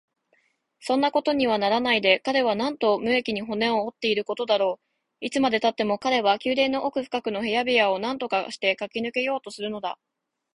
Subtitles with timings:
[0.79, 4.85] そんなことにはならないで、彼はなんと無益に骨を折っていることだろう。
[5.19, 9.99] いつまでたっても彼は宮殿の奥深くの部屋部屋をなんとかしてかけ抜けようとするのだ。